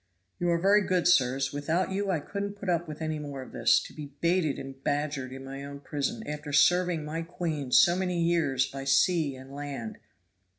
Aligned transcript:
"You 0.39 0.49
are 0.49 0.57
very 0.57 0.81
good, 0.81 1.07
sirs. 1.07 1.53
Without 1.53 1.91
you 1.91 2.09
I 2.09 2.19
couldn't 2.19 2.55
put 2.55 2.71
up 2.71 2.87
with 2.87 3.03
any 3.03 3.19
more 3.19 3.43
of 3.43 3.51
this 3.51 3.79
to 3.81 3.93
be 3.93 4.15
baited 4.19 4.57
and 4.57 4.83
badgered 4.83 5.31
in 5.31 5.45
my 5.45 5.63
own 5.63 5.79
prison, 5.79 6.25
after 6.27 6.51
serving 6.51 7.05
my 7.05 7.21
queen 7.21 7.71
so 7.71 7.95
many 7.95 8.19
years 8.19 8.65
by 8.65 8.83
sea 8.83 9.35
and 9.35 9.53
land." 9.53 9.99